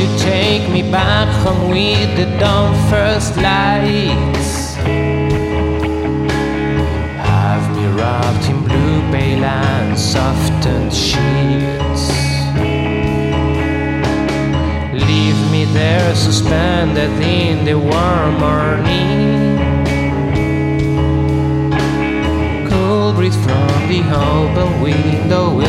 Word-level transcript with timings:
you 0.00 0.18
take 0.18 0.66
me 0.70 0.80
back 0.80 1.28
home 1.44 1.68
with 1.68 2.16
the 2.16 2.24
dawn 2.38 2.72
first 2.88 3.36
lights? 3.36 4.74
Have 7.28 7.64
me 7.76 7.84
wrapped 7.98 8.48
in 8.48 8.58
blue 8.64 9.00
pale 9.12 9.44
and 9.44 9.98
softened 9.98 10.92
sheets. 10.94 12.04
Leave 15.08 15.40
me 15.52 15.66
there 15.66 16.14
suspended 16.14 17.12
in 17.20 17.66
the 17.66 17.74
warm 17.78 18.34
morning. 18.40 19.58
Cool 22.70 23.12
breeze 23.12 23.36
from 23.44 23.88
the 23.92 24.00
open 24.16 24.80
window 24.80 25.60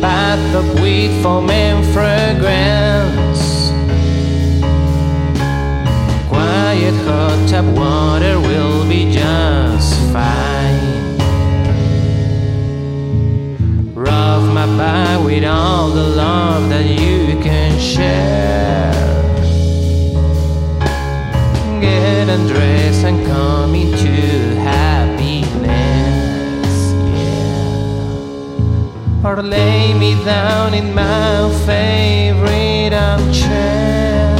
bath 0.00 0.54
of 0.54 0.80
wheat 0.80 1.10
foam 1.22 1.50
and 1.50 1.84
fragrance? 1.92 3.70
Quiet 6.28 6.94
hot 7.06 7.48
tap 7.48 7.64
water 7.76 8.40
will 8.40 8.88
be 8.88 9.12
just 9.12 9.59
or 29.22 29.42
lay 29.42 29.92
me 29.92 30.14
down 30.24 30.72
in 30.72 30.94
my 30.94 31.50
favorite 31.66 32.92
armchair. 32.94 34.36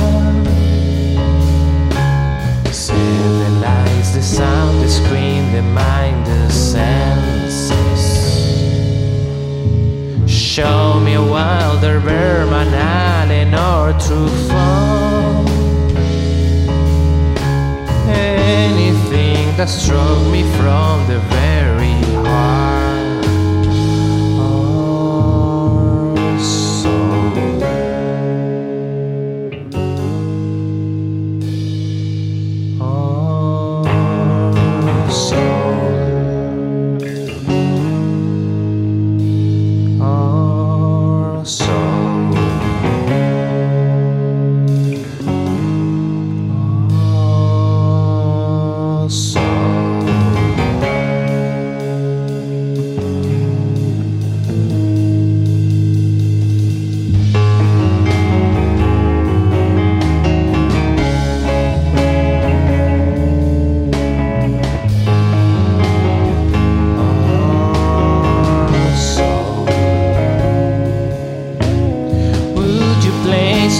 See 2.73 2.95
the 2.95 3.51
lights, 3.61 4.15
the 4.15 4.23
sound, 4.23 4.81
the 4.83 4.89
screen, 4.89 5.53
the 5.53 5.63
mind, 5.63 6.27
the 6.27 6.51
senses. 6.51 8.05
Show 10.27 10.99
me 11.01 11.15
a 11.15 11.23
wilder 11.23 12.01
Bergman 12.01 12.73
Allen 12.73 13.55
or 13.55 13.93
Truffaut. 14.01 15.49
Anything 18.09 19.57
that 19.59 19.69
struck 19.69 20.27
me 20.33 20.43
from 20.57 21.07
the 21.07 21.19
very 21.29 21.93
heart. 22.25 22.69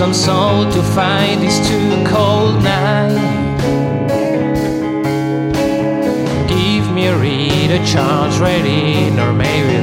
Some 0.01 0.15
soul 0.15 0.65
to 0.73 0.83
fight 0.83 1.37
this 1.41 1.59
too 1.69 1.91
cold 2.07 2.63
night? 2.65 3.59
Give 6.49 6.91
me 6.91 7.09
a 7.09 7.19
read, 7.19 7.71
a 7.71 7.85
charge 7.85 8.39
ready, 8.39 9.11
or 9.21 9.35
maybe 9.35 9.80